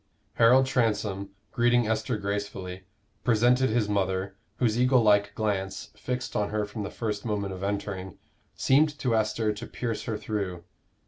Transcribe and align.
Harold 0.37 0.65
Transome, 0.65 1.29
greeting 1.51 1.87
Esther 1.87 2.17
gracefully, 2.17 2.85
presented 3.23 3.69
his 3.69 3.87
mother, 3.87 4.35
whose 4.57 4.79
eagle 4.81 5.03
like 5.03 5.31
glance, 5.35 5.91
fixed 5.95 6.35
on 6.35 6.49
her 6.49 6.65
from 6.65 6.81
the 6.81 6.89
first 6.89 7.23
moment 7.23 7.53
of 7.53 7.61
entering, 7.61 8.17
seemed 8.55 8.97
to 8.97 9.15
Esther 9.15 9.53
to 9.53 9.67
pierce 9.67 10.05
her 10.05 10.17
through. 10.17 10.63